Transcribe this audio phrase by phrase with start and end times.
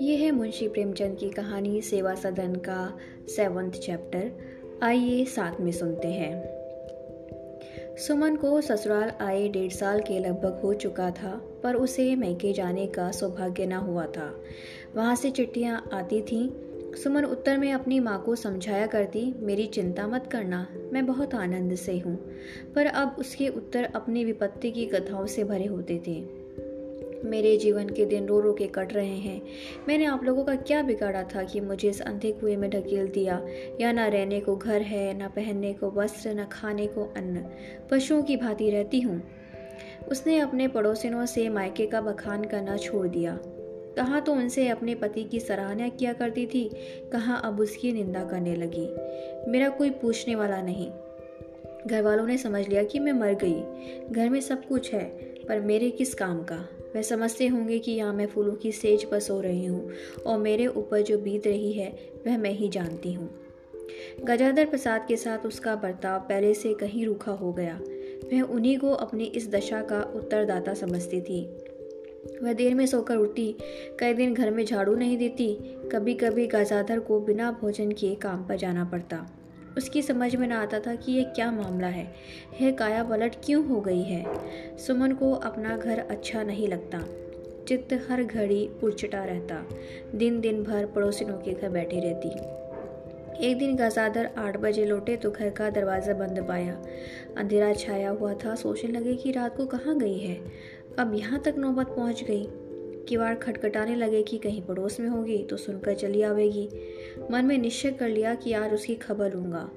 [0.00, 2.96] ये है मुंशी प्रेमचंद की कहानी सेवा सदन का
[3.36, 4.30] सेवंथ चैप्टर।
[4.82, 6.54] आइए साथ में सुनते हैं।
[7.96, 12.86] सुमन को ससुराल आए डेढ़ साल के लगभग हो चुका था, पर उसे मैके जाने
[12.86, 14.40] का सौभाग्य न हुआ था।
[14.96, 20.06] वहाँ से चिट्ठियाँ आती थीं सुमन उत्तर में अपनी माँ को समझाया करती, मेरी चिंता
[20.06, 22.32] मत करना, मैं बहुत आनंद से हूँ।
[22.74, 26.44] पर अब उसके उत्तर अपनी विपत्ति की कथाओं से भरे होते थे।
[27.24, 29.42] मेरे जीवन के दिन रो रो के कट रहे हैं।
[29.88, 33.46] मैंने आप लोगों का क्या बिगाड़ा था कि मुझे इस अंधे कुएँ में ढकेल दिया?
[33.80, 37.44] या ना रहने को घर है, ना पहनने को वस्त्र, न खाने को अन्न।
[37.90, 39.22] पशुओं की भांति रहती हूँ।
[40.08, 43.38] उसने अपने पड़ोसिनों से मायके का बखान करना छोड़ दिया।
[43.96, 46.70] कहाँ तो उनसे अपने पति की सराहना किया करती थी,
[47.12, 48.88] कहाँ अब उसकी निंदा करने लगी।
[49.50, 50.90] मेरा कोई पूछने वाला नहीं।
[51.86, 53.62] घर वालों ने समझ लिया कि मैं मर गई।
[54.10, 55.04] घर में सब कुछ है,
[55.48, 56.68] पर मेरे किस काम का?
[56.96, 59.90] वह समझते होंगे कि यहाँ मैं फूलों की सेज पर सो रही हूँ,
[60.26, 63.40] और मेरे ऊपर जो बीत रही है, वह मैं ही जानती हूँ।
[64.24, 67.80] गजाधर प्रसाद के साथ उसका बर्ताव पहले से कहीं रूखा हो गया।
[68.32, 71.63] वह उन्हीं को अपनी इस दशा का उत्तरदाता समझती थी।
[72.42, 73.56] वह देर में सोकर उठती
[74.00, 75.54] कई दिन घर में झाड़ू नहीं देती।
[75.92, 79.26] कभी कभी गजाधर को बिना भोजन किए काम पर जाना पड़ता।
[79.76, 82.14] उसकी समझ में ना आता था कि ये क्या मामला है।
[82.62, 84.24] यह काया पलट क्यों हो गई है?
[84.78, 87.04] सुमन को अपना घर अच्छा नहीं लगता।
[87.68, 89.66] चित्त हर घड़ी उड़चटा रहता।
[90.14, 92.28] दिन दिन भर पड़ोसिनों के घर बैठी रहती।
[93.46, 96.74] एक दिन गजादर आठ बजे लौटे तो घर का दरवाज़ा बंद पाया।
[97.36, 100.38] अंधेरा छाया हुआ था। सोचने लगे कि रात को कहाँ गई है?
[100.98, 102.46] अब यहाँ तक नौबत पहुँच गई।
[103.08, 106.68] किवाड़ खटखटाने लगे कि कहीं पड़ोस में होगी तो सुनकर चली आवेगी।
[107.30, 109.68] मन में निश्चय कर लिया कि यार उसकी खबर लूँगा।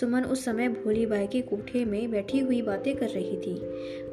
[0.00, 3.54] सुमन उस समय भोली बाई के कोठे में बैठी हुई बातें कर रही थी।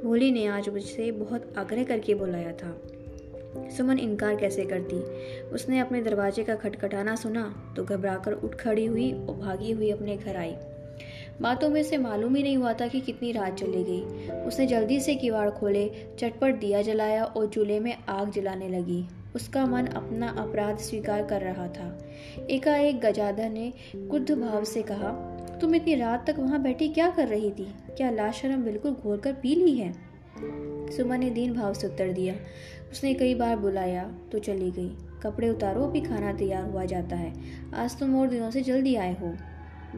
[0.03, 2.75] भोली ने आज मुझसे बहुत आग्रह करके बुलाया था।
[3.77, 4.99] सुमन इनकार कैसे करती?
[5.49, 10.17] उसने अपने दरवाजे का खटखटाना सुना तो घबराकर उठ खड़ी हुई और भागी हुई अपने
[10.17, 10.55] घर आई।
[11.41, 14.99] बातों में से मालूम ही नहीं हुआ था कि कितनी रात चली गई। उसने जल्दी
[14.99, 19.03] से किवाड़ खोले, चटपट दिया जलाया और चूल्हे में आग जलाने लगी।
[19.35, 21.87] उसका मन अपना अपराध स्वीकार कर रहा था।
[22.49, 25.09] एकाएक गजाधर ने क्रुद्ध भाव से कहा,
[25.61, 27.67] तुम इतनी रात तक वहाँ बैठी क्या कर रही थी?
[27.97, 29.91] क्या लाशरम बिल्कुल घोर कर पी ली है?
[30.91, 32.35] सुमन ने दीन भाव से उत्तर दिया,
[32.91, 34.89] उसने कई बार बुलाया तो चली गई।
[35.23, 37.33] कपड़े उतारो, अभी खाना तैयार हुआ जाता है।
[37.73, 39.33] आज तुम और दिनों से जल्दी आए हो।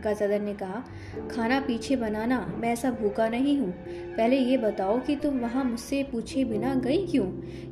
[0.06, 0.84] गजादर ने कहा,
[1.32, 3.72] खाना पीछे बनाना, मैं ऐसा भूखा नहीं हूँ।
[4.18, 7.26] पहले ये बताओ कि तुम वहाँ मुझसे पूछे बिना गई क्यों?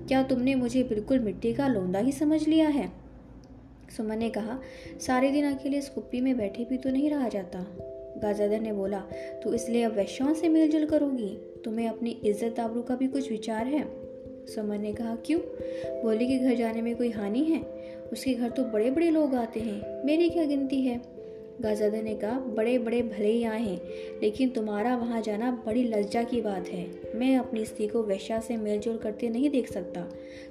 [0.08, 2.92] क्या तुमने मुझे बिल्कुल मिट्टी का लोंदा ही समझ लिया है?
[3.98, 4.60] सुमन ने कहा,
[5.00, 7.66] सारे दिन अकेले इस कुप्पी में बैठे भी तो नहीं रहा जाता।
[8.18, 9.00] गाजादर ने बोला
[9.44, 11.38] तो इसलिए अब वैश्यों से मिलजुल करोगी?
[11.66, 13.84] तुम्हें अपनी इज़्ज़त आबरू का भी कुछ विचार है?
[14.48, 15.40] सुमन ने कहा, क्यों?
[16.04, 17.62] बोली के घर जाने में कोई हानि है?
[18.12, 21.15] उसके घर तो बड़े बड़े लोग आते हैं। मेरी क्या गिनती है?
[21.62, 23.82] गाजादा ने कहा बड़े बड़े भले ही आए हैं,
[24.22, 28.58] लेकिन तुम्हारा वहाँ जाना बड़ी लज्जा की बात है। मैं अपनी स्त्री को वैश्या से
[28.58, 30.02] मेलजोल करते नहीं देख सकता।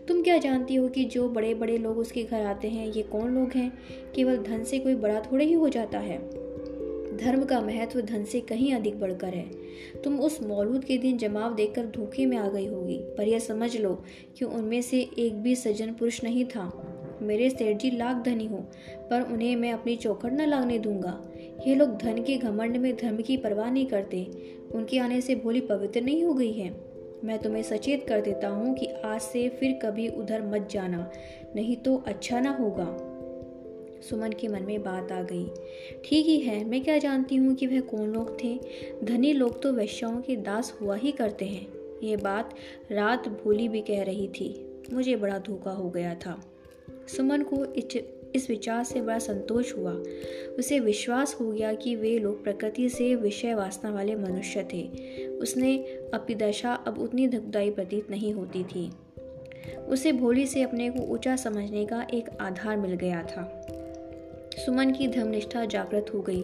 [0.09, 3.35] तुम क्या जानती हो कि जो बड़े बड़े लोग उसके घर आते हैं, ये कौन
[3.35, 3.79] लोग हैं?
[4.15, 6.45] केवल धन से कोई बड़ा थोड़े ही हो जाता है।
[7.17, 9.51] धर्म का महत्व धन से कहीं अधिक बढ़कर है।
[10.05, 13.77] तुम उस मौलूद के दिन जमाव देखकर धोखे में आ गई होगी, पर यह समझ
[13.77, 14.03] लो
[14.39, 16.84] कि उनमें से एक भी सज्जन पुरुष नहीं था।
[17.25, 18.57] मेरे सेठ जी लाख धनी हो,
[19.11, 21.21] पर उन्हें मैं अपनी चौखट न लागने दूँगा।
[21.67, 24.27] ये लोग धन के घमंड में धर्म की परवाह नहीं करते।
[24.75, 28.75] उनके आने से भोली पवित्र नहीं हो गई है। मैं तुम्हें सचेत कर देता हूँ
[28.75, 31.11] कि आज से फिर कभी उधर मत जाना,
[31.57, 32.87] नहीं तो अच्छा ना होगा।
[34.03, 35.47] सुमन के मन में बात आ गई।
[36.05, 38.61] ठीक ही है, मैं क्या जानती हूँ कि वह कौन लोग थे?
[39.05, 41.67] धनी लोग तो वैश्याओं के दास हुआ ही करते हैं।
[42.03, 42.55] ये बात
[42.93, 46.41] रात भोली भी कह रही थी। मुझे बड़ा धोखा हो गया था।
[46.91, 47.65] सुमन को
[48.35, 49.93] इस विचार से बड़ा संतोष हुआ।
[50.59, 54.89] उसे विश्वास हो गया कि वे लोग प्रकृति से विषय वासना वाले मनुष्य थे।
[55.29, 55.79] उसने
[56.15, 58.93] अपनी दशा अब उतनी दुखदायी प्रतीत नहीं होती थी।
[59.89, 63.67] उसे भोली से अपने को ऊँचा समझने का एक आधार मिल गया था।
[64.67, 66.41] सुमन की धर्मनिष्ठा जागृत हो गई।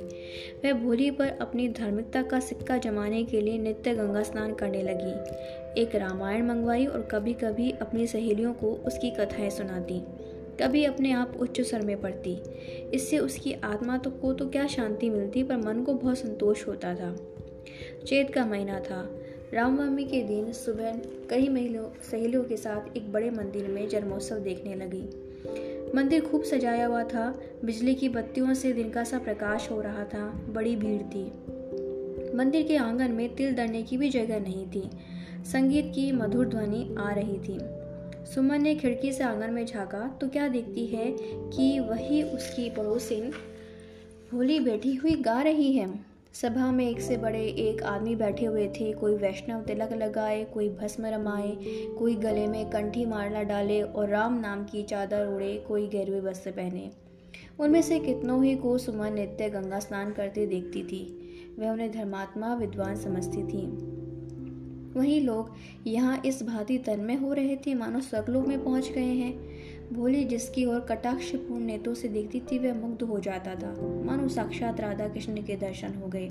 [0.64, 5.12] वह भोली पर अपनी धार्मिकता का सिक्का जमाने के लिए नित्य गंगा स्नान करने लगी।
[5.80, 10.02] एक रामायण मंगवाई और कभी कभी अपनी सहेलियों को उसकी कथाएँ सुनाती।
[10.60, 12.38] कभी अपने आप उच्च स्वर में पड़ती।
[12.94, 16.94] इससे उसकी आत्मा तो को तो क्या शांति मिलती, पर मन को बहुत संतोष होता
[16.94, 17.16] था।
[18.06, 19.16] चैत का महीना था।
[19.54, 24.74] रामनवमी के दिन सुबह कई महिलाओं, सहेलियों के साथ एक बड़े मंदिर में जन्मोत्सव देखने
[24.74, 25.08] लगी।
[25.94, 30.04] मंदिर खूब सजाया हुआ था। बिजली की बत्तियों से दिन का सा प्रकाश हो रहा
[30.04, 31.26] था। बड़ी भीड़ थी।
[32.36, 34.90] मंदिर के आँगन में तिल दरने की भी जगह नहीं थी।
[35.44, 37.79] संगीत की मधुर ध्वनि आ रही थी।
[38.24, 43.32] सुमन ने खिड़की से आँगन में झांका तो क्या देखती है कि वही उसकी पड़ोसिन
[44.34, 46.00] होली बैठी हुई गा रही है?
[46.32, 50.68] सभा में एक से बड़े एक आदमी बैठे हुए थे। कोई वैष्णव तिलक लगाए, कोई
[50.68, 51.56] भस्म रमाए,
[51.98, 56.50] कोई गले में कंठी मारना डाले और राम नाम की चादर उड़े कोई गैरवे वस्त्र
[56.50, 56.90] पहने।
[57.60, 61.16] उनमें से कितनों ही को सुमन नित्य गंगा स्नान करते देखती थी।
[61.58, 63.66] वह उन्हें धर्मात्मा विद्वान समझती थी।
[64.92, 65.54] वही लोग
[65.86, 69.50] यहाँ इस भांति तन्मय हो रहे थे, मानो स्वर्गलोक में पहुँच गए हैं।
[69.92, 74.80] भोली जिसकी ओर कटाक्षपूर्ण नेत्रों से देखती थी, वह मुग्ध हो जाता था। मानो साक्षात
[74.80, 76.30] राधा कृष्ण के दर्शन हो गए।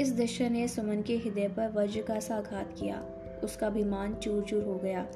[0.00, 3.06] इस दृश्य ने सुमन के हृदय पर वज्र का सा आघात किया।
[3.44, 5.06] उसका अभिमान चूर चूर हो गया।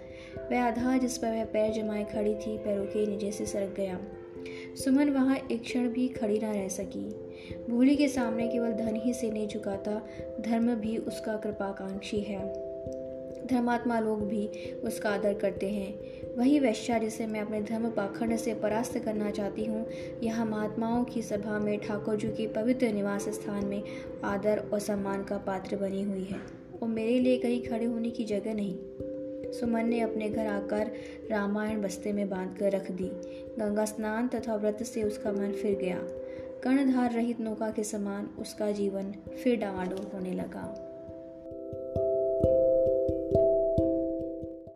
[0.51, 3.99] वह आधार जिस पर वह पैर जमाए खड़ी थी, पैरों के नीचे से सरक गया।
[4.75, 7.09] सुमन वहाँ एक क्षण भी खड़ी ना रह सकी।
[7.71, 10.09] भूली के सामने केवल धन ही से नहीं झुकाता
[10.41, 12.69] धर्म भी उसका कृपाकांक्षी है।
[13.47, 14.47] धर्मात्मा लोग भी
[14.85, 15.95] उसका आदर करते हैं।
[16.37, 19.87] वही वैश्या जिसे मैं अपने धर्म पाखंड से परास्त करना चाहती हूँ।
[20.23, 23.83] यहाँ महात्माओं की सभा में ठाकुर जी के पवित्र निवास स्थान में
[24.25, 26.41] आदर और सम्मान का पात्र बनी हुई है।
[26.83, 28.79] और मेरे लिए कहीं खड़े होने की जगह नहीं।
[29.53, 30.91] सुमन ने अपने घर आकर
[31.31, 33.09] रामायण बस्ते में बाँध कर रख दी।
[33.59, 35.99] गंगा स्नान तथा व्रत से उसका मन फिर गया।
[36.65, 40.88] कर्णधार रहित नौका के समान उसका जीवन फिर डावाडोल होने लगा।